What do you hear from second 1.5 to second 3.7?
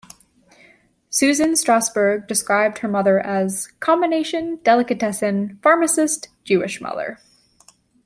Strasberg described her mother as